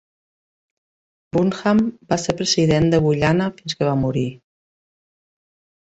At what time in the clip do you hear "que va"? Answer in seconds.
3.79-3.97